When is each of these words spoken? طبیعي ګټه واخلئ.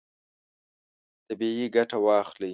طبیعي 1.27 1.65
ګټه 1.75 1.97
واخلئ. 2.05 2.49